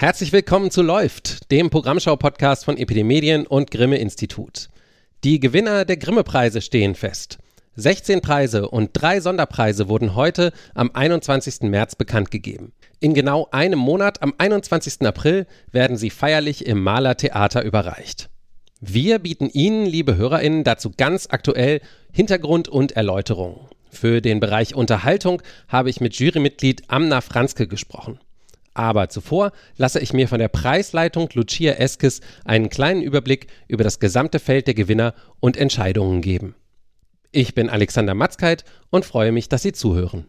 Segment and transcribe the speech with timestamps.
[0.00, 4.68] Herzlich willkommen zu Läuft, dem Programmschau-Podcast von Epidemedien und Grimme Institut.
[5.24, 7.38] Die Gewinner der Grimme-Preise stehen fest.
[7.74, 11.62] 16 Preise und drei Sonderpreise wurden heute am 21.
[11.62, 12.74] März bekannt gegeben.
[13.00, 15.04] In genau einem Monat, am 21.
[15.04, 18.30] April, werden sie feierlich im Maler Theater überreicht.
[18.80, 21.80] Wir bieten Ihnen, liebe HörerInnen, dazu ganz aktuell
[22.12, 23.66] Hintergrund und Erläuterungen.
[23.90, 28.20] Für den Bereich Unterhaltung habe ich mit Jurymitglied Amna Franzke gesprochen.
[28.78, 33.98] Aber zuvor lasse ich mir von der Preisleitung Lucia Eskes einen kleinen Überblick über das
[33.98, 36.54] gesamte Feld der Gewinner und Entscheidungen geben.
[37.32, 40.26] Ich bin Alexander Matzkeit und freue mich, dass Sie zuhören.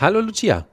[0.00, 0.68] Hallo Lucia.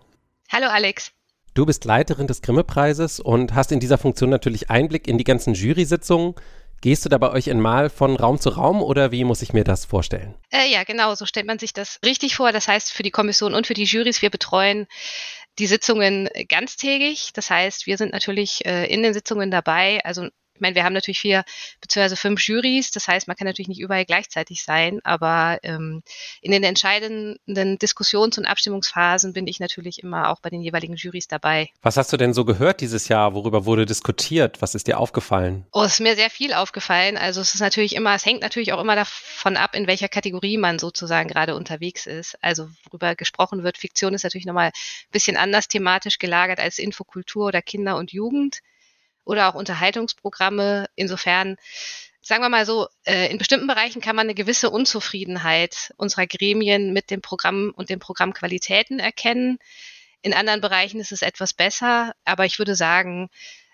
[0.52, 1.12] Hallo Alex.
[1.56, 5.56] Du bist Leiterin des Grimme-Preises und hast in dieser Funktion natürlich Einblick in die ganzen
[5.56, 6.36] Jury-Sitzungen.
[6.82, 9.52] Gehst du da bei euch in Mal von Raum zu Raum oder wie muss ich
[9.52, 10.36] mir das vorstellen?
[10.50, 12.54] Äh, ja, genau, so stellt man sich das richtig vor.
[12.54, 14.88] Das heißt, für die Kommission und für die Jurys, wir betreuen
[15.58, 17.32] die Sitzungen ganztägig.
[17.34, 20.00] Das heißt, wir sind natürlich äh, in den Sitzungen dabei.
[20.06, 20.30] Also
[20.60, 21.46] ich meine, wir haben natürlich vier
[21.80, 26.04] beziehungsweise fünf Jurys, das heißt, man kann natürlich nicht überall gleichzeitig sein, aber ähm,
[26.42, 31.30] in den entscheidenden Diskussions- und Abstimmungsphasen bin ich natürlich immer auch bei den jeweiligen Jurys
[31.30, 31.70] dabei.
[31.82, 33.34] Was hast du denn so gehört dieses Jahr?
[33.36, 34.62] Worüber wurde diskutiert?
[34.62, 35.66] Was ist dir aufgefallen?
[35.72, 37.16] Oh, es ist mir sehr viel aufgefallen.
[37.16, 40.58] Also es ist natürlich immer, es hängt natürlich auch immer davon ab, in welcher Kategorie
[40.58, 42.38] man sozusagen gerade unterwegs ist.
[42.42, 47.48] Also worüber gesprochen wird, Fiktion ist natürlich nochmal ein bisschen anders thematisch gelagert als Infokultur
[47.48, 48.60] oder Kinder und Jugend
[49.30, 50.88] oder auch Unterhaltungsprogramme.
[50.96, 51.58] Insofern,
[52.22, 56.94] sagen wir mal so, äh, in bestimmten Bereichen kann man eine gewisse Unzufriedenheit unserer Gremien
[56.94, 59.60] mit dem Programm und den Programmqualitäten erkennen.
[60.24, 63.30] In anderen Bereichen ist es etwas besser, aber ich würde sagen,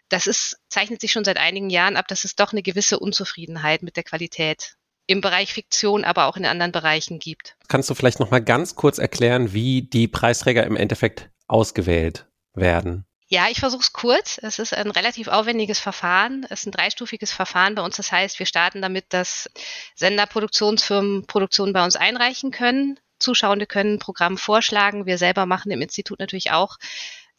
[0.09, 3.81] das ist, zeichnet sich schon seit einigen Jahren ab, dass es doch eine gewisse Unzufriedenheit
[3.81, 4.76] mit der Qualität
[5.08, 7.56] im Bereich Fiktion, aber auch in anderen Bereichen gibt.
[7.67, 13.06] Kannst du vielleicht noch mal ganz kurz erklären, wie die Preisträger im Endeffekt ausgewählt werden?
[13.27, 14.39] Ja, ich versuche es kurz.
[14.41, 16.45] Es ist ein relativ aufwendiges Verfahren.
[16.49, 17.97] Es ist ein dreistufiges Verfahren bei uns.
[17.97, 19.49] Das heißt, wir starten damit, dass
[19.95, 22.99] Senderproduktionsfirmen Produktionen bei uns einreichen können.
[23.17, 25.08] Zuschauende können Programm vorschlagen.
[25.08, 26.77] Wir selber machen im Institut natürlich auch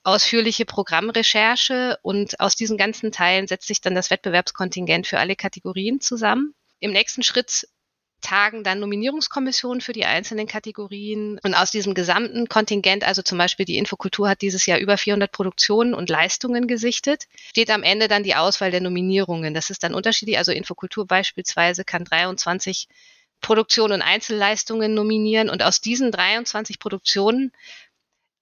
[0.02, 6.00] ausführliche Programmrecherche und aus diesen ganzen Teilen setzt sich dann das Wettbewerbskontingent für alle Kategorien
[6.00, 6.54] zusammen.
[6.78, 7.66] Im nächsten Schritt
[8.20, 11.38] tagen dann Nominierungskommissionen für die einzelnen Kategorien.
[11.42, 15.30] Und aus diesem gesamten Kontingent, also zum Beispiel die Infokultur hat dieses Jahr über 400
[15.30, 19.54] Produktionen und Leistungen gesichtet, steht am Ende dann die Auswahl der Nominierungen.
[19.54, 20.38] Das ist dann unterschiedlich.
[20.38, 22.88] Also Infokultur beispielsweise kann 23
[23.40, 25.48] Produktionen und Einzelleistungen nominieren.
[25.48, 27.52] Und aus diesen 23 Produktionen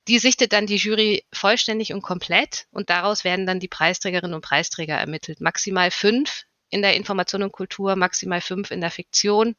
[0.08, 4.42] die sichtet dann die Jury vollständig und komplett und daraus werden dann die Preisträgerinnen und
[4.42, 5.40] Preisträger ermittelt.
[5.40, 9.54] Maximal fünf in der Information und Kultur, maximal fünf in der Fiktion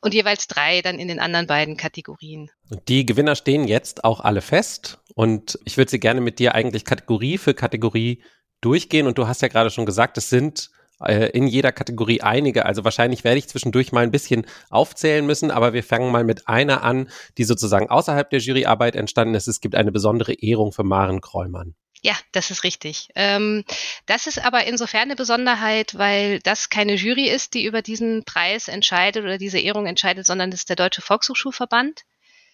[0.00, 2.48] und jeweils drei dann in den anderen beiden Kategorien.
[2.88, 6.84] Die Gewinner stehen jetzt auch alle fest und ich würde sie gerne mit dir eigentlich
[6.84, 8.22] Kategorie für Kategorie
[8.60, 10.70] durchgehen und du hast ja gerade schon gesagt, es sind
[11.00, 12.66] äh, in jeder Kategorie einige.
[12.66, 16.46] Also wahrscheinlich werde ich zwischendurch mal ein bisschen aufzählen müssen, aber wir fangen mal mit
[16.46, 19.48] einer an, die sozusagen außerhalb der Juryarbeit entstanden ist.
[19.48, 21.74] Es gibt eine besondere Ehrung für Maren Kräumann.
[22.04, 23.08] Ja, das ist richtig.
[23.14, 23.64] Ähm,
[24.04, 28.68] das ist aber insofern eine Besonderheit, weil das keine Jury ist, die über diesen Preis
[28.68, 32.02] entscheidet oder diese Ehrung entscheidet, sondern das ist der Deutsche Volkshochschulverband.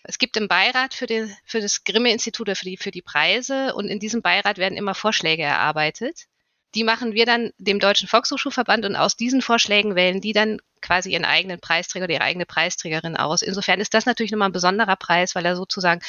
[0.04, 3.74] Es gibt einen Beirat für, den, für das Grimme-Institut oder für die, für die Preise
[3.74, 6.28] und in diesem Beirat werden immer Vorschläge erarbeitet.
[6.74, 11.10] Die machen wir dann dem Deutschen Volkshochschulverband und aus diesen Vorschlägen wählen die dann quasi
[11.10, 13.42] ihren eigenen Preisträger oder ihre eigene Preisträgerin aus.
[13.42, 16.00] Insofern ist das natürlich nochmal ein besonderer Preis, weil er sozusagen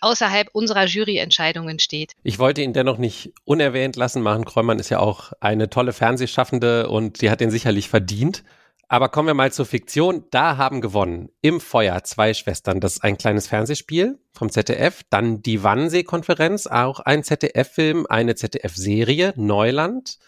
[0.00, 2.12] außerhalb unserer Juryentscheidungen steht.
[2.22, 4.22] Ich wollte ihn dennoch nicht unerwähnt lassen.
[4.22, 8.44] Maren Kräumann ist ja auch eine tolle Fernsehschaffende und die hat den sicherlich verdient.
[8.92, 10.24] Aber kommen wir mal zur Fiktion.
[10.32, 12.80] Da haben gewonnen im Feuer zwei Schwestern.
[12.80, 15.02] Das ist ein kleines Fernsehspiel vom ZDF.
[15.10, 20.18] Dann die Wannsee-Konferenz, auch ein ZDF-Film, eine ZDF-Serie, Neuland,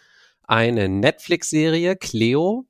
[0.44, 2.68] eine Netflix-Serie, Cleo.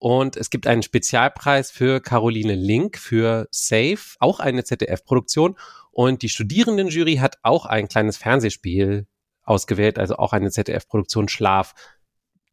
[0.00, 5.56] Und es gibt einen Spezialpreis für Caroline Link für Safe, auch eine ZDF-Produktion.
[5.92, 9.06] Und die Studierendenjury hat auch ein kleines Fernsehspiel
[9.44, 11.74] ausgewählt, also auch eine ZDF-Produktion Schlaf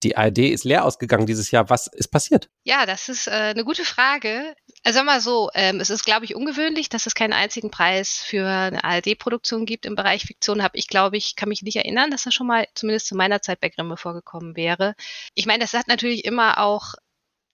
[0.03, 1.69] die ARD ist leer ausgegangen dieses Jahr.
[1.69, 2.49] Was ist passiert?
[2.63, 4.55] Ja, das ist äh, eine gute Frage.
[4.83, 8.47] Also mal so, ähm, es ist, glaube ich, ungewöhnlich, dass es keinen einzigen Preis für
[8.47, 10.61] eine ARD-Produktion gibt im Bereich Fiktion.
[10.61, 13.41] Habe ich, glaube ich, kann mich nicht erinnern, dass das schon mal zumindest zu meiner
[13.41, 14.94] Zeit bei Grimme vorgekommen wäre.
[15.33, 16.94] Ich meine, das hat natürlich immer auch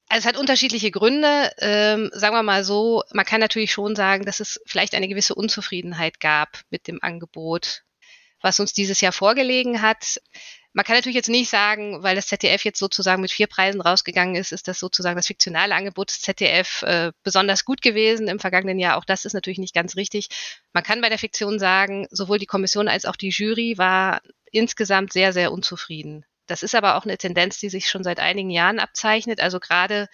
[0.10, 1.52] also es hat unterschiedliche Gründe.
[1.60, 5.34] Ähm, sagen wir mal so, man kann natürlich schon sagen, dass es vielleicht eine gewisse
[5.34, 7.84] Unzufriedenheit gab mit dem Angebot,
[8.42, 10.20] was uns dieses Jahr vorgelegen hat
[10.74, 14.36] Man kann natürlich jetzt nicht sagen, weil das ZDF jetzt sozusagen mit vier Preisen rausgegangen
[14.36, 18.80] ist, ist das sozusagen das fiktionale Angebot des ZDF äh, besonders gut gewesen im vergangenen
[18.80, 18.98] Jahr.
[18.98, 20.30] Auch das ist natürlich nicht ganz richtig.
[20.74, 24.22] Man kann bei der Fiktion sagen, sowohl die Kommission als auch die Jury war
[24.52, 26.26] insgesamt sehr, sehr unzufrieden.
[26.48, 29.40] Das ist aber auch eine Tendenz, die sich schon seit einigen Jahren abzeichnet.
[29.42, 30.10] Also gerade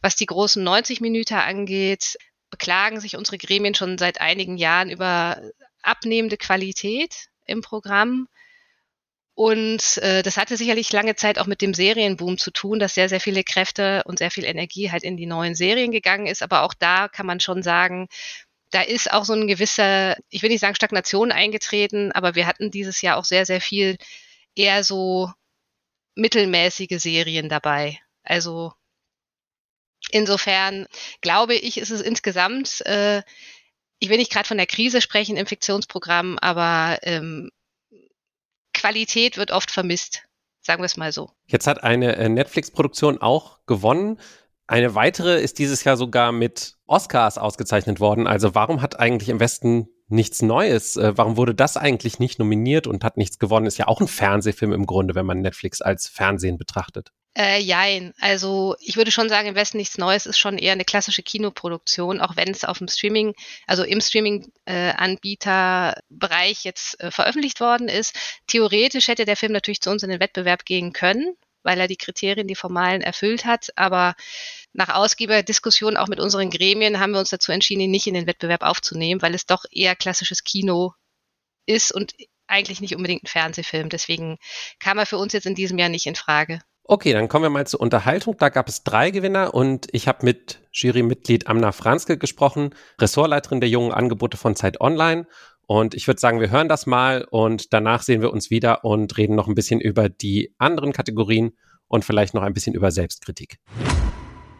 [0.00, 2.16] was die großen 90 Minuten angeht,
[2.50, 5.42] beklagen sich unsere Gremien schon seit einigen Jahren über
[5.82, 8.28] abnehmende Qualität im Programm.
[9.38, 13.08] Und äh, das hatte sicherlich lange Zeit auch mit dem Serienboom zu tun, dass sehr,
[13.08, 16.42] sehr viele Kräfte und sehr viel Energie halt in die neuen Serien gegangen ist.
[16.42, 18.08] Aber auch da kann man schon sagen,
[18.70, 22.72] da ist auch so ein gewisser, ich will nicht sagen Stagnation eingetreten, aber wir hatten
[22.72, 23.96] dieses Jahr auch sehr, sehr viel
[24.56, 25.30] eher so
[26.16, 28.00] mittelmäßige Serien dabei.
[28.24, 28.72] Also
[30.10, 30.88] insofern
[31.20, 33.22] glaube ich, ist es insgesamt, äh,
[34.00, 37.52] ich will nicht gerade von der Krise sprechen im Fiktionsprogramm, aber ähm,
[38.78, 40.22] Qualität wird oft vermisst,
[40.60, 41.30] sagen wir es mal so.
[41.46, 44.18] Jetzt hat eine äh, Netflix-Produktion auch gewonnen.
[44.66, 48.26] Eine weitere ist dieses Jahr sogar mit Oscars ausgezeichnet worden.
[48.26, 50.96] Also warum hat eigentlich im Westen nichts Neues?
[50.96, 53.66] Äh, warum wurde das eigentlich nicht nominiert und hat nichts gewonnen?
[53.66, 57.12] Ist ja auch ein Fernsehfilm im Grunde, wenn man Netflix als Fernsehen betrachtet.
[57.38, 58.12] Äh, jein.
[58.20, 62.20] Also ich würde schon sagen, im Westen nichts Neues ist schon eher eine klassische Kinoproduktion,
[62.20, 63.32] auch wenn es auf dem Streaming,
[63.68, 68.16] also im Streaming-Anbieterbereich äh, jetzt äh, veröffentlicht worden ist.
[68.48, 71.96] Theoretisch hätte der Film natürlich zu uns in den Wettbewerb gehen können, weil er die
[71.96, 73.68] Kriterien, die formalen erfüllt hat.
[73.76, 74.16] Aber
[74.72, 78.26] nach Ausgeberdiskussion auch mit unseren Gremien haben wir uns dazu entschieden, ihn nicht in den
[78.26, 80.92] Wettbewerb aufzunehmen, weil es doch eher klassisches Kino
[81.66, 82.14] ist und
[82.48, 83.90] eigentlich nicht unbedingt ein Fernsehfilm.
[83.90, 84.38] Deswegen
[84.80, 86.62] kam er für uns jetzt in diesem Jahr nicht in Frage.
[86.90, 88.38] Okay, dann kommen wir mal zur Unterhaltung.
[88.38, 93.68] Da gab es drei Gewinner und ich habe mit Jurymitglied Amna Franzke gesprochen, Ressortleiterin der
[93.68, 95.26] jungen Angebote von Zeit Online.
[95.66, 99.18] Und ich würde sagen, wir hören das mal und danach sehen wir uns wieder und
[99.18, 101.52] reden noch ein bisschen über die anderen Kategorien
[101.88, 103.58] und vielleicht noch ein bisschen über Selbstkritik.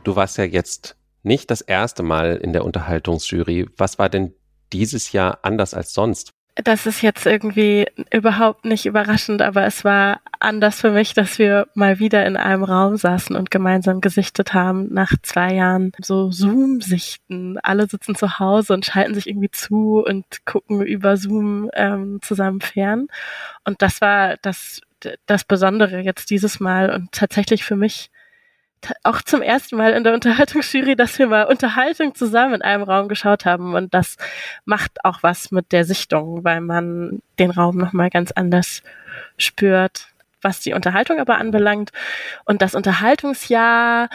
[0.04, 3.70] Du warst ja jetzt nicht das erste Mal in der Unterhaltungsjury.
[3.78, 4.34] Was war denn
[4.74, 6.34] dieses Jahr anders als sonst?
[6.64, 11.68] Das ist jetzt irgendwie überhaupt nicht überraschend, aber es war anders für mich, dass wir
[11.74, 17.58] mal wieder in einem Raum saßen und gemeinsam gesichtet haben nach zwei Jahren so Zoom-Sichten.
[17.62, 22.60] Alle sitzen zu Hause und schalten sich irgendwie zu und gucken über Zoom ähm, zusammen
[22.60, 23.06] fern.
[23.64, 24.80] Und das war das,
[25.26, 28.10] das Besondere jetzt dieses Mal und tatsächlich für mich
[29.02, 33.08] auch zum ersten Mal in der Unterhaltungsjury, dass wir mal Unterhaltung zusammen in einem Raum
[33.08, 33.74] geschaut haben.
[33.74, 34.16] Und das
[34.64, 38.82] macht auch was mit der Sichtung, weil man den Raum nochmal ganz anders
[39.36, 40.08] spürt
[40.42, 41.90] was die Unterhaltung aber anbelangt.
[42.44, 44.08] Und das Unterhaltungsjahr,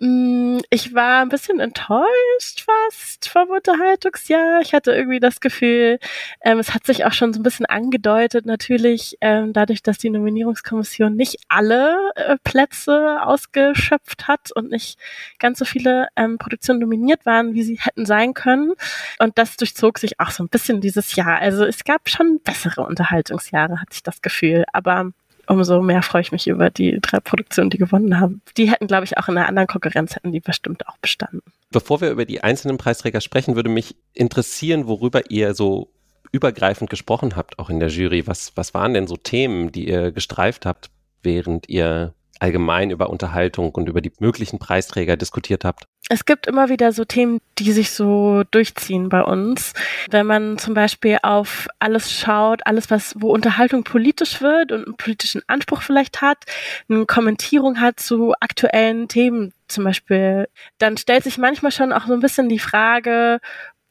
[0.00, 4.60] mh, mm, ich war ein bisschen enttäuscht fast vom Unterhaltungsjahr.
[4.60, 5.98] Ich hatte irgendwie das Gefühl,
[6.42, 10.10] ähm, es hat sich auch schon so ein bisschen angedeutet, natürlich, ähm, dadurch, dass die
[10.10, 14.98] Nominierungskommission nicht alle äh, Plätze ausgeschöpft hat und nicht
[15.38, 18.72] ganz so viele ähm, Produktionen nominiert waren, wie sie hätten sein können.
[19.18, 21.38] Und das durchzog sich auch so ein bisschen dieses Jahr.
[21.38, 24.64] Also es gab schon bessere Unterhaltungsjahre, hatte ich das Gefühl.
[24.72, 25.12] Aber
[25.48, 28.42] umso mehr freue ich mich über die drei Produktionen, die gewonnen haben.
[28.56, 31.42] Die hätten, glaube ich, auch in einer anderen Konkurrenz hätten die bestimmt auch bestanden.
[31.70, 35.90] Bevor wir über die einzelnen Preisträger sprechen, würde mich interessieren, worüber ihr so
[36.32, 38.26] übergreifend gesprochen habt, auch in der Jury.
[38.26, 40.90] Was, was waren denn so Themen, die ihr gestreift habt,
[41.22, 45.84] während ihr allgemein über Unterhaltung und über die möglichen Preisträger diskutiert habt?
[46.10, 49.72] Es gibt immer wieder so Themen, die sich so durchziehen bei uns.
[50.10, 54.96] Wenn man zum Beispiel auf alles schaut, alles, was, wo Unterhaltung politisch wird und einen
[54.96, 56.44] politischen Anspruch vielleicht hat,
[56.90, 62.12] eine Kommentierung hat zu aktuellen Themen zum Beispiel, dann stellt sich manchmal schon auch so
[62.12, 63.40] ein bisschen die Frage,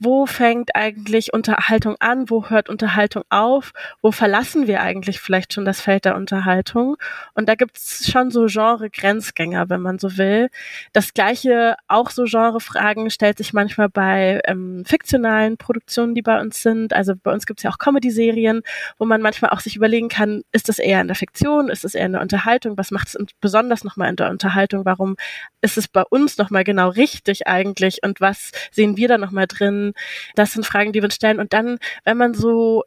[0.03, 5.65] wo fängt eigentlich Unterhaltung an, wo hört Unterhaltung auf, wo verlassen wir eigentlich vielleicht schon
[5.65, 6.97] das Feld der Unterhaltung.
[7.33, 10.49] Und da gibt's schon so Genre-Grenzgänger, wenn man so will.
[10.91, 16.61] Das gleiche, auch so Genre-Fragen stellt sich manchmal bei ähm, fiktionalen Produktionen, die bei uns
[16.61, 16.93] sind.
[16.93, 18.61] Also bei uns gibt's ja auch Comedy-Serien,
[18.97, 21.95] wo man manchmal auch sich überlegen kann, ist das eher in der Fiktion, ist es
[21.95, 25.15] eher in der Unterhaltung, was macht es besonders nochmal in der Unterhaltung, warum
[25.61, 27.99] ist es bei uns nochmal genau richtig eigentlich?
[28.03, 29.92] Und was sehen wir da nochmal drin,
[30.35, 31.39] das sind Fragen, die wir uns stellen.
[31.39, 32.83] Und dann, wenn man so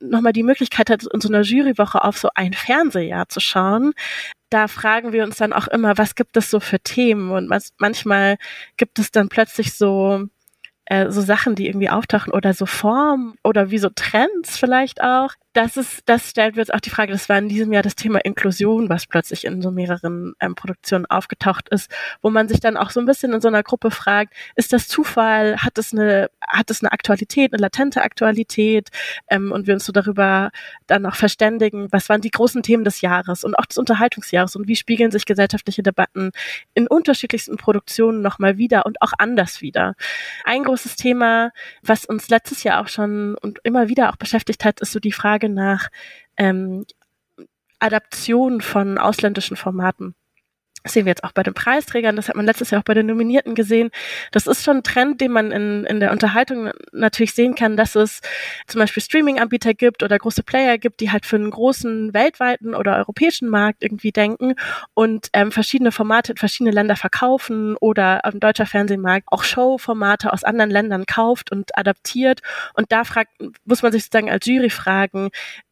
[0.00, 3.92] nochmal die Möglichkeit hat, in so einer Jurywoche auf so ein Fernsehjahr zu schauen,
[4.50, 7.32] da fragen wir uns dann auch immer, was gibt es so für Themen?
[7.32, 8.36] Und manchmal
[8.76, 10.28] gibt es dann plötzlich so
[10.86, 15.32] äh, so Sachen, die irgendwie auftauchen oder so Formen oder wie so Trends vielleicht auch.
[15.54, 18.18] Das ist, das stellt jetzt auch die Frage, das war in diesem Jahr das Thema
[18.24, 21.90] Inklusion, was plötzlich in so mehreren ähm, Produktionen aufgetaucht ist,
[22.22, 24.88] wo man sich dann auch so ein bisschen in so einer Gruppe fragt, ist das
[24.88, 28.88] Zufall, hat es eine, hat es eine Aktualität, eine latente Aktualität,
[29.30, 30.50] ähm, und wir uns so darüber
[30.88, 34.66] dann auch verständigen, was waren die großen Themen des Jahres und auch des Unterhaltungsjahres und
[34.66, 36.32] wie spiegeln sich gesellschaftliche Debatten
[36.74, 39.94] in unterschiedlichsten Produktionen nochmal wieder und auch anders wieder.
[40.44, 44.80] Ein großes Thema, was uns letztes Jahr auch schon und immer wieder auch beschäftigt hat,
[44.80, 45.88] ist so die Frage nach
[46.36, 46.84] ähm,
[47.78, 50.14] Adaption von ausländischen Formaten.
[50.84, 52.92] Das sehen wir jetzt auch bei den Preisträgern, das hat man letztes Jahr auch bei
[52.92, 53.90] den Nominierten gesehen.
[54.32, 57.94] Das ist schon ein Trend, den man in, in der Unterhaltung natürlich sehen kann, dass
[57.94, 58.20] es
[58.66, 62.98] zum Beispiel Streaming-Anbieter gibt oder große Player gibt, die halt für einen großen weltweiten oder
[62.98, 64.56] europäischen Markt irgendwie denken
[64.92, 70.44] und ähm, verschiedene Formate in verschiedene Länder verkaufen oder dem deutscher Fernsehmarkt auch Show-Formate aus
[70.44, 72.42] anderen Ländern kauft und adaptiert.
[72.74, 73.30] Und da fragt,
[73.64, 75.30] muss man sich sozusagen als Jury fragen,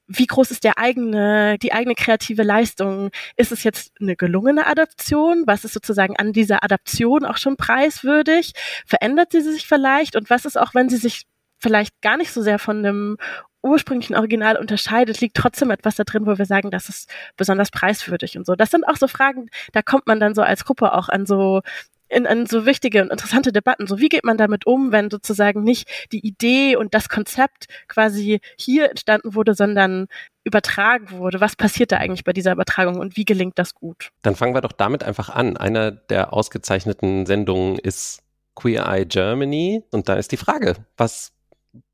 [0.09, 3.11] wie groß ist der eigene, die eigene kreative Leistung?
[3.37, 5.45] Ist es jetzt eine gelungene Adaption?
[5.47, 8.53] Was ist sozusagen an dieser Adaption auch schon preiswürdig?
[8.87, 10.17] Verändert sie sich vielleicht?
[10.17, 11.23] Und was ist auch, wenn sie sich
[11.59, 13.17] vielleicht gar nicht so sehr von dem
[13.63, 18.37] ursprünglichen Original unterscheidet, liegt trotzdem etwas da drin, wo wir sagen, das ist besonders preiswürdig
[18.37, 18.57] und so.
[18.57, 21.63] Das sind auch so Fragen, da kommt man dann so als Gruppe auch an so
[22.13, 23.87] in, in so wichtige und interessante Debatten.
[23.87, 28.41] So, wie geht man damit um, wenn sozusagen nicht die Idee und das Konzept quasi
[28.59, 30.07] hier entstanden wurde, sondern
[30.45, 31.41] übertragen wurde?
[31.41, 34.11] Was passiert da eigentlich bei dieser Übertragung und wie gelingt das gut?
[34.23, 35.57] Dann fangen wir doch damit einfach an.
[35.57, 38.23] Einer der ausgezeichneten Sendungen ist
[38.55, 39.83] Queer Eye Germany.
[39.91, 41.33] Und da ist die Frage, was,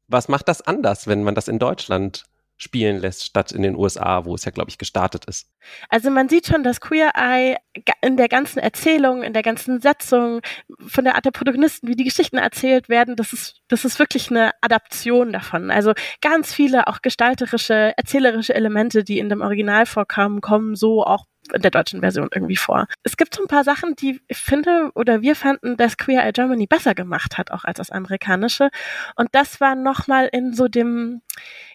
[0.09, 2.25] was macht das anders, wenn man das in Deutschland
[2.59, 5.49] spielen lässt, statt in den USA, wo es ja, glaube ich, gestartet ist.
[5.89, 7.57] Also man sieht schon, dass Queer Eye
[8.03, 10.41] in der ganzen Erzählung, in der ganzen Setzung,
[10.87, 14.31] von der Art der Protagonisten, wie die Geschichten erzählt werden, das ist, das ist wirklich
[14.31, 15.71] eine Adaption davon.
[15.71, 21.27] Also ganz viele auch gestalterische, erzählerische Elemente, die in dem Original vorkommen, kommen so auch
[21.55, 22.87] in der deutschen Version irgendwie vor.
[23.03, 26.33] Es gibt so ein paar Sachen, die ich finde oder wir fanden, dass Queer Eye
[26.33, 28.71] Germany besser gemacht hat, auch als das amerikanische.
[29.17, 31.23] Und das war nochmal in so dem,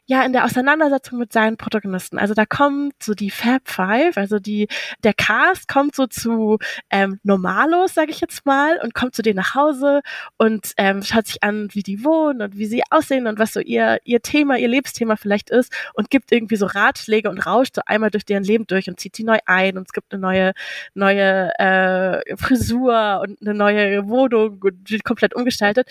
[0.05, 2.17] ja, in der Auseinandersetzung mit seinen Protagonisten.
[2.19, 4.67] Also da kommt so die Fab Five, also die,
[5.03, 6.57] der Cast kommt so zu
[6.89, 10.01] ähm, Normalos, sage ich jetzt mal, und kommt zu denen nach Hause
[10.37, 13.61] und ähm, schaut sich an, wie die wohnen und wie sie aussehen und was so
[13.61, 17.81] ihr, ihr Thema, ihr Lebensthema vielleicht ist und gibt irgendwie so Ratschläge und rauscht so
[17.85, 20.53] einmal durch deren Leben durch und zieht sie neu ein und es gibt eine neue,
[20.95, 25.89] neue äh, Frisur und eine neue Wohnung und die komplett umgestaltet.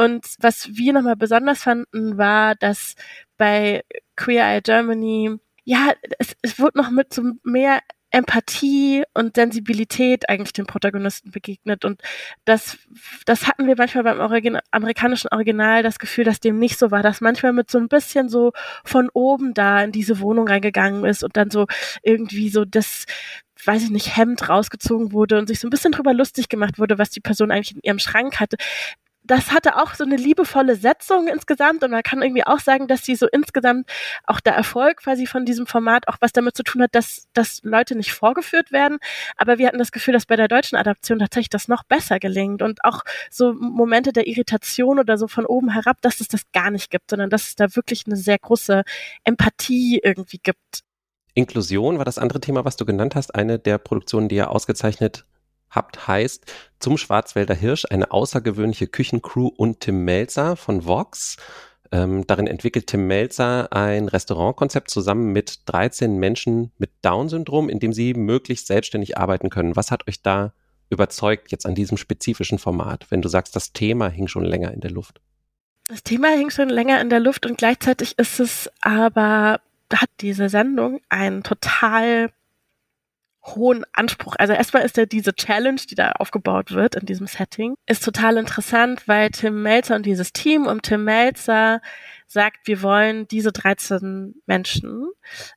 [0.00, 2.94] Und was wir nochmal besonders fanden, war, dass
[3.36, 3.84] bei
[4.16, 7.80] Queer Eye Germany, ja, es, es wurde noch mit so mehr
[8.10, 11.84] Empathie und Sensibilität eigentlich den Protagonisten begegnet.
[11.84, 12.00] Und
[12.46, 12.78] das,
[13.26, 17.02] das hatten wir manchmal beim Origin amerikanischen Original das Gefühl, dass dem nicht so war,
[17.02, 18.52] dass manchmal mit so ein bisschen so
[18.86, 21.66] von oben da in diese Wohnung reingegangen ist und dann so
[22.02, 23.04] irgendwie so das,
[23.66, 26.96] weiß ich nicht, Hemd rausgezogen wurde und sich so ein bisschen drüber lustig gemacht wurde,
[26.96, 28.56] was die Person eigentlich in ihrem Schrank hatte
[29.30, 33.04] das hatte auch so eine liebevolle Setzung insgesamt und man kann irgendwie auch sagen, dass
[33.04, 33.88] sie so insgesamt
[34.26, 37.60] auch der Erfolg quasi von diesem Format auch was damit zu tun hat, dass, dass
[37.62, 38.98] Leute nicht vorgeführt werden.
[39.36, 42.60] Aber wir hatten das Gefühl, dass bei der deutschen Adaption tatsächlich das noch besser gelingt
[42.60, 46.72] und auch so Momente der Irritation oder so von oben herab, dass es das gar
[46.72, 48.82] nicht gibt, sondern dass es da wirklich eine sehr große
[49.22, 50.82] Empathie irgendwie gibt.
[51.34, 53.32] Inklusion war das andere Thema, was du genannt hast.
[53.32, 55.24] Eine der Produktionen, die ja ausgezeichnet
[55.70, 61.36] habt, heißt Zum Schwarzwälder Hirsch, eine außergewöhnliche Küchencrew und Tim Melzer von Vox.
[61.92, 67.92] Ähm, darin entwickelt Tim Melzer ein Restaurantkonzept zusammen mit 13 Menschen mit Down-Syndrom, in dem
[67.92, 69.76] sie möglichst selbstständig arbeiten können.
[69.76, 70.52] Was hat euch da
[70.88, 74.80] überzeugt jetzt an diesem spezifischen Format, wenn du sagst, das Thema hing schon länger in
[74.80, 75.20] der Luft?
[75.84, 79.60] Das Thema hing schon länger in der Luft und gleichzeitig ist es aber,
[79.92, 82.30] hat diese Sendung einen total
[83.42, 84.34] hohen Anspruch.
[84.38, 88.36] Also erstmal ist ja diese Challenge, die da aufgebaut wird in diesem Setting, ist total
[88.36, 91.80] interessant, weil Tim Melzer und dieses Team um Tim Melzer
[92.26, 95.10] sagt, wir wollen diese 13 Menschen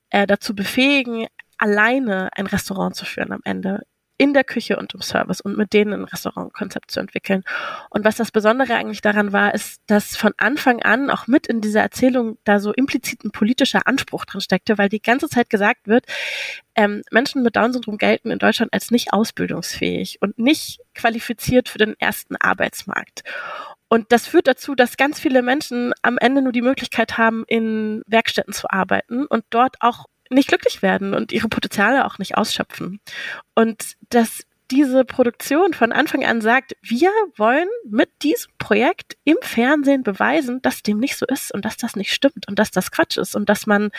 [0.10, 3.82] äh, dazu befähigen, alleine ein Restaurant zu führen am Ende
[4.24, 7.44] in der Küche und im Service und mit denen ein Restaurantkonzept zu entwickeln.
[7.90, 11.60] Und was das Besondere eigentlich daran war, ist, dass von Anfang an auch mit in
[11.60, 15.90] dieser Erzählung da so implizit ein politischer Anspruch drin steckte, weil die ganze Zeit gesagt
[15.90, 16.06] wird,
[16.76, 22.00] ähm, Menschen mit Down-Syndrom gelten in Deutschland als nicht ausbildungsfähig und nicht qualifiziert für den
[22.00, 23.24] ersten Arbeitsmarkt.
[23.90, 28.04] Und das führt dazu, dass ganz viele Menschen am Ende nur die Möglichkeit haben, in
[28.08, 33.00] Werkstätten zu arbeiten und dort auch nicht glücklich werden und ihre Potenziale auch nicht ausschöpfen.
[33.56, 40.04] Und das diese Produktion von Anfang an sagt, wir wollen mit diesem Projekt im Fernsehen
[40.04, 43.18] beweisen, dass dem nicht so ist und dass das nicht stimmt und dass das Quatsch
[43.18, 43.92] ist und dass man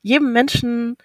[0.00, 0.96] jedem Menschen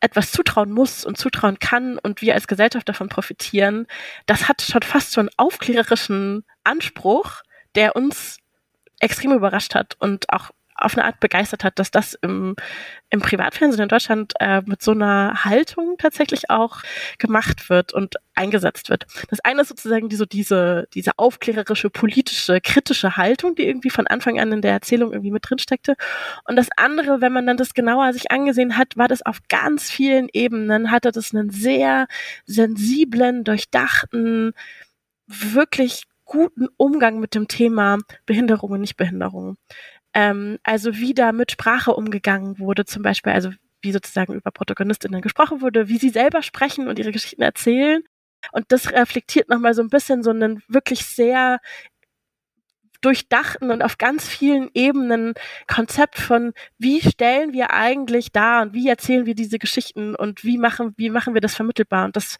[0.00, 3.86] etwas zutrauen muss und zutrauen kann und wir als Gesellschaft davon profitieren,
[4.26, 7.42] das hat schon fast so einen aufklärerischen Anspruch,
[7.74, 8.38] der uns
[9.00, 12.56] extrem überrascht hat und auch auf eine Art begeistert hat, dass das im,
[13.10, 16.82] im Privatfernsehen in Deutschland äh, mit so einer Haltung tatsächlich auch
[17.18, 19.06] gemacht wird und eingesetzt wird.
[19.30, 24.06] Das eine ist sozusagen die, so diese, diese aufklärerische, politische, kritische Haltung, die irgendwie von
[24.08, 25.94] Anfang an in der Erzählung irgendwie mit drin steckte.
[26.44, 29.90] Und das andere, wenn man dann das genauer sich angesehen hat, war das auf ganz
[29.90, 32.08] vielen Ebenen, hatte das einen sehr
[32.46, 34.52] sensiblen, durchdachten,
[35.26, 39.56] wirklich guten Umgang mit dem Thema Behinderung und Nichtbehinderung.
[40.14, 43.50] Ähm, also wie da mit Sprache umgegangen wurde, zum Beispiel, also
[43.82, 48.02] wie sozusagen über Protagonistinnen gesprochen wurde, wie sie selber sprechen und ihre Geschichten erzählen.
[48.52, 51.60] Und das reflektiert nochmal so ein bisschen so einen wirklich sehr
[53.00, 55.34] durchdachten und auf ganz vielen Ebenen
[55.66, 60.56] Konzept von, wie stellen wir eigentlich da und wie erzählen wir diese Geschichten und wie
[60.56, 62.06] machen, wie machen wir das vermittelbar.
[62.06, 62.38] Und das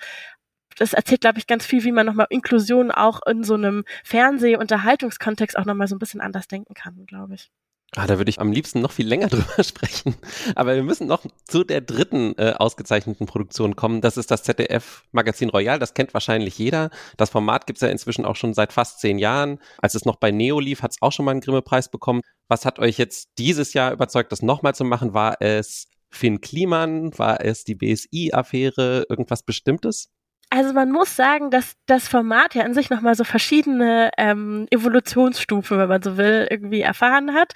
[0.77, 5.57] das erzählt, glaube ich, ganz viel, wie man nochmal Inklusion auch in so einem Fernseh-Unterhaltungskontext
[5.57, 7.51] auch nochmal so ein bisschen anders denken kann, glaube ich.
[7.97, 10.17] Ah, da würde ich am liebsten noch viel länger drüber sprechen.
[10.57, 14.01] Aber wir müssen noch zu der dritten äh, ausgezeichneten Produktion kommen.
[14.01, 15.79] Das ist das ZDF Magazin Royal.
[15.79, 16.91] Das kennt wahrscheinlich jeder.
[17.17, 19.61] Das Format gibt es ja inzwischen auch schon seit fast zehn Jahren.
[19.79, 22.23] Als es noch bei Neo lief, hat es auch schon mal einen Grimme-Preis bekommen.
[22.49, 25.15] Was hat euch jetzt dieses Jahr überzeugt, das nochmal zu machen?
[25.15, 27.17] War es Finn Kliman?
[27.17, 29.07] War es die BSI-Affäre?
[29.09, 30.09] Irgendwas Bestimmtes?
[30.55, 35.79] Also man muss sagen, dass das Format ja an sich nochmal so verschiedene ähm, Evolutionsstufen,
[35.79, 37.55] wenn man so will, irgendwie erfahren hat.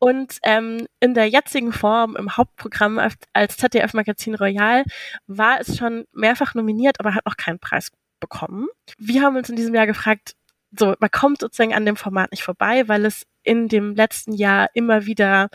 [0.00, 2.98] Und ähm, in der jetzigen Form im Hauptprogramm
[3.32, 4.82] als ZDF Magazin Royal
[5.28, 8.66] war es schon mehrfach nominiert, aber hat noch keinen Preis bekommen.
[8.98, 10.32] Wir haben uns in diesem Jahr gefragt,
[10.76, 14.70] so, man kommt sozusagen an dem Format nicht vorbei, weil es in dem letzten Jahr
[14.74, 15.50] immer wieder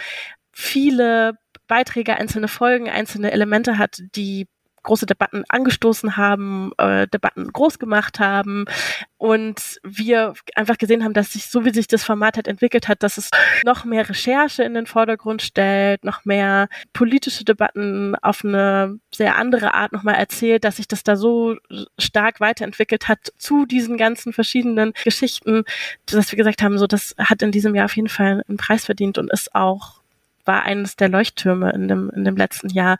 [0.53, 1.33] viele
[1.67, 4.47] Beiträge, einzelne Folgen, einzelne Elemente hat, die
[4.85, 8.65] große Debatten angestoßen haben, äh, Debatten groß gemacht haben
[9.17, 13.03] und wir einfach gesehen haben, dass sich so wie sich das Format halt entwickelt hat,
[13.03, 13.29] dass es
[13.65, 19.73] noch mehr Recherche in den Vordergrund stellt, noch mehr politische Debatten auf eine sehr andere
[19.73, 21.57] Art nochmal erzählt, dass sich das da so
[21.99, 25.63] stark weiterentwickelt hat zu diesen ganzen verschiedenen Geschichten,
[26.05, 28.85] dass wir gesagt haben, so das hat in diesem Jahr auf jeden Fall einen Preis
[28.85, 30.05] verdient und ist auch
[30.45, 32.97] war eines der Leuchttürme in dem, in dem letzten Jahr.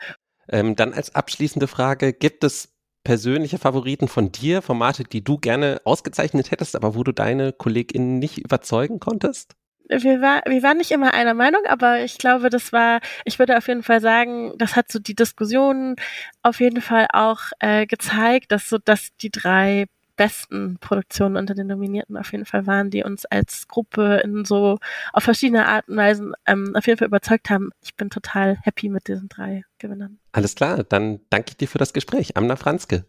[0.50, 5.80] Ähm, dann als abschließende Frage, gibt es persönliche Favoriten von dir, Formate, die du gerne
[5.86, 9.56] ausgezeichnet hättest, aber wo du deine KollegInnen nicht überzeugen konntest?
[9.88, 13.56] Wir, war, wir waren nicht immer einer Meinung, aber ich glaube, das war, ich würde
[13.56, 15.96] auf jeden Fall sagen, das hat so die Diskussion
[16.42, 21.68] auf jeden Fall auch äh, gezeigt, dass so, dass die drei besten Produktionen unter den
[21.68, 24.78] Nominierten auf jeden Fall waren, die uns als Gruppe in so
[25.14, 27.72] auf verschiedene Arten und Weisen ähm, auf jeden Fall überzeugt haben.
[27.82, 30.20] Ich bin total happy mit diesen drei Gewinnern.
[30.32, 32.38] Alles klar, dann danke ich dir für das Gespräch.
[32.38, 33.06] Amna Franzke.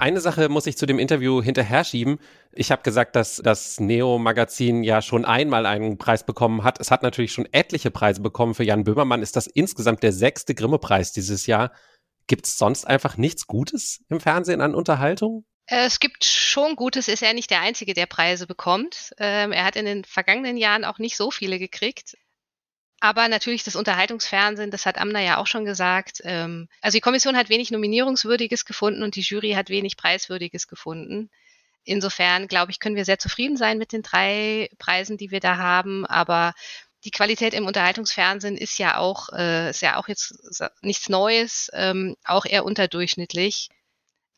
[0.00, 2.20] Eine Sache muss ich zu dem Interview hinterher schieben.
[2.52, 6.80] Ich habe gesagt, dass das Neo-Magazin ja schon einmal einen Preis bekommen hat.
[6.80, 8.54] Es hat natürlich schon etliche Preise bekommen.
[8.54, 11.70] Für Jan Böhmermann ist das insgesamt der sechste Grimme-Preis dieses Jahr.
[12.30, 15.44] Gibt es sonst einfach nichts Gutes im Fernsehen an Unterhaltung?
[15.66, 19.10] Äh, es gibt schon Gutes, ist er nicht der Einzige, der Preise bekommt.
[19.18, 22.16] Ähm, er hat in den vergangenen Jahren auch nicht so viele gekriegt.
[23.00, 26.20] Aber natürlich das Unterhaltungsfernsehen, das hat Amna ja auch schon gesagt.
[26.22, 31.30] Ähm, also die Kommission hat wenig Nominierungswürdiges gefunden und die Jury hat wenig Preiswürdiges gefunden.
[31.82, 35.56] Insofern, glaube ich, können wir sehr zufrieden sein mit den drei Preisen, die wir da
[35.56, 36.06] haben.
[36.06, 36.54] Aber
[37.04, 40.34] die Qualität im Unterhaltungsfernsehen ist ja auch, äh, ist ja auch jetzt
[40.82, 43.70] nichts Neues, ähm, auch eher unterdurchschnittlich.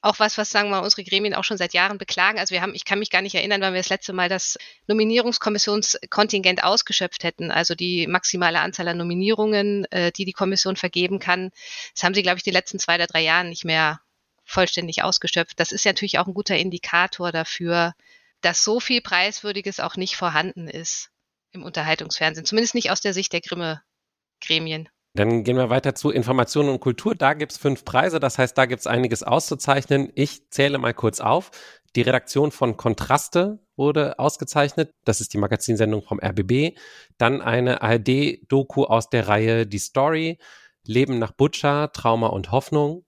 [0.01, 2.39] Auch was, was sagen wir mal, unsere Gremien auch schon seit Jahren beklagen.
[2.41, 4.59] Also wir haben, ich kann mich gar nicht erinnern, wann wir das letzte Mal das
[4.89, 7.53] Nominierungskommissionskontingent ausgeschöpft hätten.
[7.53, 11.51] Also die maximale Anzahl an Nominierungen, äh, die die Kommission vergeben kann.
[11.95, 14.01] Das haben sie, glaube ich, die letzten zwei oder drei Jahren nicht mehr
[14.45, 15.59] vollständig ausgeschöpft.
[15.61, 17.95] Das ist natürlich auch ein guter Indikator dafür,
[18.41, 21.12] dass so viel Preiswürdiges auch nicht vorhanden ist
[21.53, 24.89] im Unterhaltungsfernsehen, zumindest nicht aus der Sicht der Grimme-Gremien.
[25.15, 27.15] Dann gehen wir weiter zu Information und Kultur.
[27.15, 30.11] Da gibt es fünf Preise, das heißt, da gibt es einiges auszuzeichnen.
[30.15, 31.51] Ich zähle mal kurz auf.
[31.95, 34.95] Die Redaktion von Kontraste wurde ausgezeichnet.
[35.05, 36.79] Das ist die Magazinsendung vom RBB.
[37.19, 40.39] Dann eine ARD-Doku aus der Reihe Die Story,
[40.85, 43.05] Leben nach Butcher, Trauma und Hoffnung.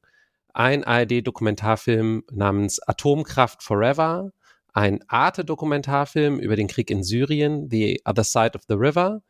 [0.52, 4.30] Ein ARD-Dokumentarfilm namens Atomkraft Forever
[4.74, 9.22] ein Arte-Dokumentarfilm über den Krieg in Syrien, The Other Side of the River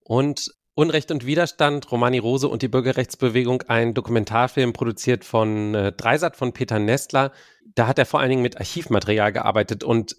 [0.00, 6.36] und Unrecht und Widerstand, Romani Rose und die Bürgerrechtsbewegung, ein Dokumentarfilm produziert von äh, Dreisat
[6.36, 7.32] von Peter Nestler.
[7.74, 10.16] Da hat er vor allen Dingen mit Archivmaterial gearbeitet und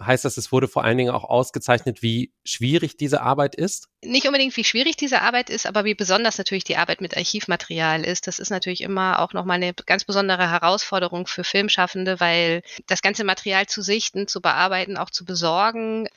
[0.00, 3.88] heißt das, es wurde vor allen Dingen auch ausgezeichnet, wie schwierig diese Arbeit ist?
[4.02, 8.04] Nicht unbedingt, wie schwierig diese Arbeit ist, aber wie besonders natürlich die Arbeit mit Archivmaterial
[8.04, 8.26] ist.
[8.26, 13.24] Das ist natürlich immer auch nochmal eine ganz besondere Herausforderung für Filmschaffende, weil das ganze
[13.24, 16.08] Material zu sichten, zu bearbeiten, auch zu besorgen,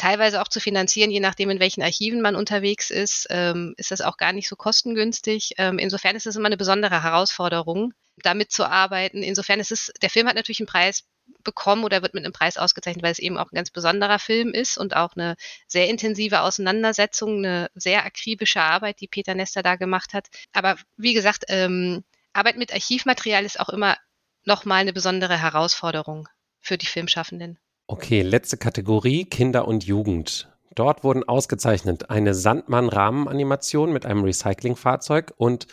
[0.00, 4.00] teilweise auch zu finanzieren, je nachdem, in welchen Archiven man unterwegs ist, ähm, ist das
[4.00, 5.52] auch gar nicht so kostengünstig.
[5.58, 7.92] Ähm, insofern ist es immer eine besondere Herausforderung,
[8.22, 9.22] damit zu arbeiten.
[9.22, 11.04] Insofern ist es, der Film hat natürlich einen Preis
[11.44, 14.52] bekommen oder wird mit einem Preis ausgezeichnet, weil es eben auch ein ganz besonderer Film
[14.52, 19.76] ist und auch eine sehr intensive Auseinandersetzung, eine sehr akribische Arbeit, die Peter Nester da
[19.76, 20.28] gemacht hat.
[20.52, 23.96] Aber wie gesagt, ähm, Arbeit mit Archivmaterial ist auch immer
[24.44, 26.28] nochmal eine besondere Herausforderung
[26.60, 27.58] für die Filmschaffenden.
[27.86, 30.48] Okay, letzte Kategorie, Kinder und Jugend.
[30.74, 35.66] Dort wurden ausgezeichnet eine Sandmann-Rahmenanimation mit einem Recyclingfahrzeug und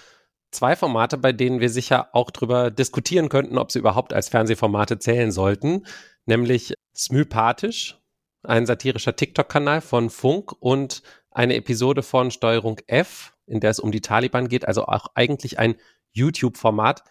[0.58, 4.98] zwei Formate, bei denen wir sicher auch drüber diskutieren könnten, ob sie überhaupt als Fernsehformate
[4.98, 5.86] zählen sollten,
[6.26, 8.00] nämlich Smypathisch,
[8.42, 13.92] ein satirischer TikTok-Kanal von Funk und eine Episode von Steuerung F, in der es um
[13.92, 15.76] die Taliban geht, also auch eigentlich ein
[16.14, 17.04] YouTube-Format,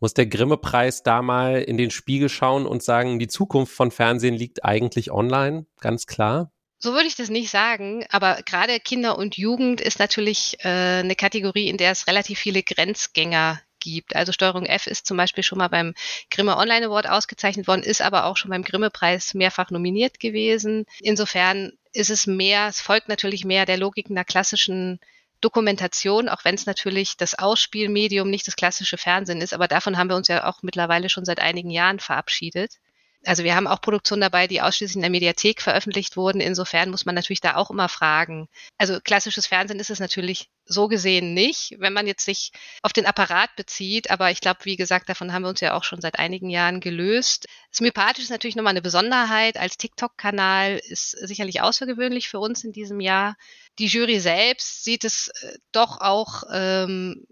[0.00, 4.34] muss der Grimme-Preis da mal in den Spiegel schauen und sagen, die Zukunft von Fernsehen
[4.34, 6.50] liegt eigentlich online, ganz klar?
[6.84, 11.14] So würde ich das nicht sagen, aber gerade Kinder und Jugend ist natürlich äh, eine
[11.14, 14.16] Kategorie, in der es relativ viele Grenzgänger gibt.
[14.16, 15.94] Also Steuerung F ist zum Beispiel schon mal beim
[16.28, 20.86] Grimme Online Award ausgezeichnet worden, ist aber auch schon beim Grimme Preis mehrfach nominiert gewesen.
[21.00, 24.98] Insofern ist es mehr, es folgt natürlich mehr der Logik einer klassischen
[25.40, 30.08] Dokumentation, auch wenn es natürlich das Ausspielmedium nicht das klassische Fernsehen ist, aber davon haben
[30.08, 32.80] wir uns ja auch mittlerweile schon seit einigen Jahren verabschiedet.
[33.24, 36.40] Also wir haben auch Produktionen dabei, die ausschließlich in der Mediathek veröffentlicht wurden.
[36.40, 38.48] Insofern muss man natürlich da auch immer fragen.
[38.78, 42.50] Also klassisches Fernsehen ist es natürlich so gesehen nicht, wenn man jetzt sich
[42.82, 44.10] auf den Apparat bezieht.
[44.10, 46.80] Aber ich glaube, wie gesagt, davon haben wir uns ja auch schon seit einigen Jahren
[46.80, 47.46] gelöst.
[47.72, 49.56] Smypathisch ist natürlich nochmal eine Besonderheit.
[49.56, 53.36] Als TikTok-Kanal ist sicherlich außergewöhnlich für uns in diesem Jahr.
[53.78, 57.24] Die Jury selbst sieht es äh, doch auch ähm,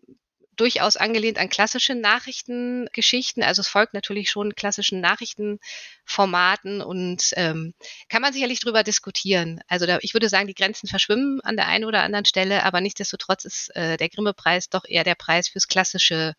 [0.60, 3.42] durchaus angelehnt an klassische Nachrichtengeschichten.
[3.42, 7.72] Also es folgt natürlich schon klassischen Nachrichtenformaten und ähm,
[8.08, 9.60] kann man sicherlich drüber diskutieren.
[9.68, 12.80] Also da, ich würde sagen, die Grenzen verschwimmen an der einen oder anderen Stelle, aber
[12.80, 16.34] nichtsdestotrotz ist äh, der Grimme-Preis doch eher der Preis fürs klassische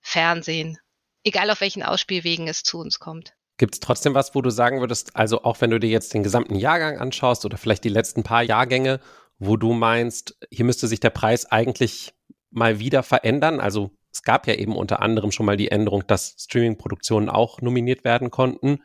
[0.00, 0.78] Fernsehen.
[1.22, 3.34] Egal auf welchen Ausspielwegen es zu uns kommt.
[3.56, 6.24] Gibt es trotzdem was, wo du sagen würdest, also auch wenn du dir jetzt den
[6.24, 9.00] gesamten Jahrgang anschaust oder vielleicht die letzten paar Jahrgänge,
[9.38, 12.14] wo du meinst, hier müsste sich der Preis eigentlich
[12.54, 13.60] mal wieder verändern?
[13.60, 18.04] Also es gab ja eben unter anderem schon mal die Änderung, dass Streaming-Produktionen auch nominiert
[18.04, 18.82] werden konnten.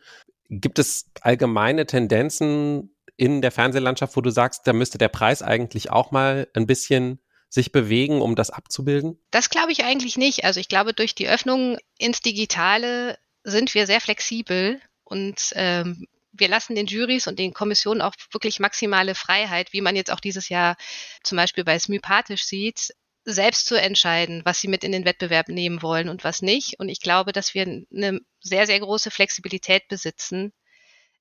[0.50, 5.92] Gibt es allgemeine Tendenzen in der Fernsehlandschaft, wo du sagst, da müsste der Preis eigentlich
[5.92, 9.20] auch mal ein bisschen sich bewegen, um das abzubilden?
[9.32, 10.46] Das glaube ich eigentlich nicht.
[10.46, 16.48] Also ich glaube, durch die Öffnung ins Digitale sind wir sehr flexibel und ähm, wir
[16.48, 20.50] lassen den Juries und den Kommissionen auch wirklich maximale Freiheit, wie man jetzt auch dieses
[20.50, 20.76] Jahr
[21.24, 22.94] zum Beispiel bei Smypathisch sieht,
[23.26, 26.80] selbst zu entscheiden, was sie mit in den Wettbewerb nehmen wollen und was nicht.
[26.80, 30.54] Und ich glaube, dass wir eine sehr, sehr große Flexibilität besitzen.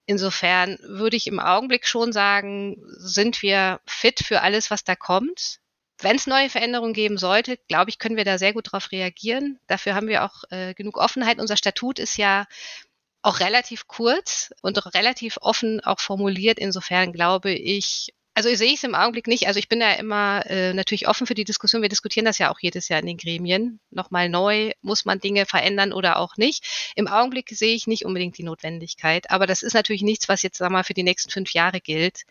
[0.06, 5.58] Insofern würde ich im Augenblick schon sagen, sind wir fit für alles, was da kommt.
[6.00, 9.58] Wenn es neue Veränderungen geben sollte, glaube ich, können wir da sehr gut darauf reagieren.
[9.66, 11.40] Dafür haben wir auch äh, genug Offenheit.
[11.40, 12.46] Unser Statut ist ja
[13.20, 16.58] auch relativ kurz und relativ offen auch formuliert.
[16.58, 19.48] Insofern glaube ich, also sehe ich es im Augenblick nicht.
[19.48, 21.82] Also ich bin da immer äh, natürlich offen für die Diskussion.
[21.82, 23.80] Wir diskutieren das ja auch jedes Jahr in den Gremien.
[23.90, 26.92] Nochmal neu, muss man Dinge verändern oder auch nicht.
[26.94, 29.28] Im Augenblick sehe ich nicht unbedingt die Notwendigkeit.
[29.32, 32.26] Aber das ist natürlich nichts, was jetzt sag mal für die nächsten fünf Jahre gilt.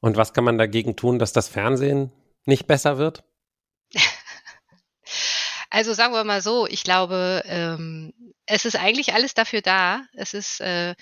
[0.00, 2.10] Und was kann man dagegen tun, dass das Fernsehen
[2.44, 3.22] nicht besser wird?
[5.72, 8.12] Also sagen wir mal so, ich glaube, ähm,
[8.44, 10.02] es ist eigentlich alles dafür da.
[10.14, 10.96] Es ist äh,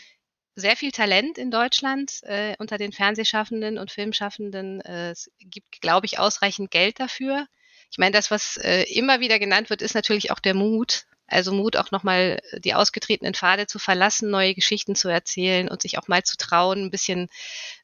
[0.59, 4.81] sehr viel Talent in Deutschland äh, unter den Fernsehschaffenden und Filmschaffenden.
[4.81, 7.47] Äh, es gibt, glaube ich, ausreichend Geld dafür.
[7.90, 11.05] Ich meine, das, was äh, immer wieder genannt wird, ist natürlich auch der Mut.
[11.31, 15.99] Also Mut, auch nochmal die ausgetretenen Pfade zu verlassen, neue Geschichten zu erzählen und sich
[15.99, 17.29] auch mal zu trauen, ein bisschen,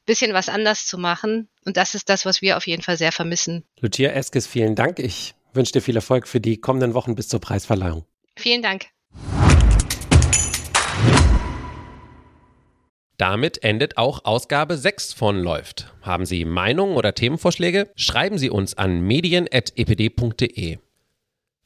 [0.07, 1.47] bisschen was anders zu machen.
[1.63, 3.63] Und das ist das, was wir auf jeden Fall sehr vermissen.
[3.81, 4.97] Lucia Eskes, vielen Dank.
[4.97, 8.05] Ich wünsche dir viel Erfolg für die kommenden Wochen bis zur Preisverleihung.
[8.35, 8.87] Vielen Dank.
[13.17, 15.93] Damit endet auch Ausgabe 6 von Läuft.
[16.01, 17.89] Haben Sie Meinungen oder Themenvorschläge?
[17.95, 20.79] Schreiben Sie uns an medien.epd.de.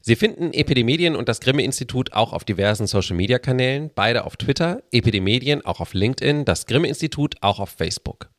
[0.02, 5.80] Sie finden Epidemedien und das Grimme-Institut auch auf diversen Social-Media-Kanälen, beide auf Twitter, Epidemedien auch
[5.80, 8.30] auf LinkedIn, das Grimme-Institut auch auf Facebook.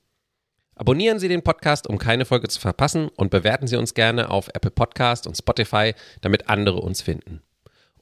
[0.76, 4.48] Abonnieren Sie den Podcast, um keine Folge zu verpassen und bewerten Sie uns gerne auf
[4.54, 7.44] Apple Podcast und Spotify, damit andere uns finden.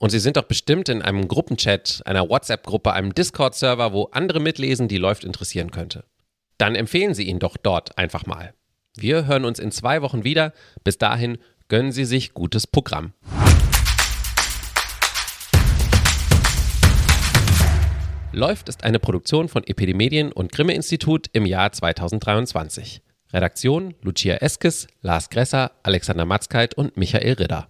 [0.02, 4.88] Und Sie sind doch bestimmt in einem Gruppenchat, einer WhatsApp-Gruppe, einem Discord-Server, wo andere mitlesen,
[4.88, 6.06] die läuft interessieren könnte.
[6.58, 8.54] Dann empfehlen Sie ihn doch dort einfach mal.
[8.96, 10.54] Wir hören uns in zwei Wochen wieder.
[10.86, 13.12] Bis dahin gönnen Sie sich gutes Programm.
[18.32, 23.02] Läuft ist eine Produktion von Epidemedien und Grimme Institut im Jahr 2023.
[23.34, 27.70] Redaktion Lucia Eskes, Lars Gresser, Alexander Matzkeit und Michael Ridder.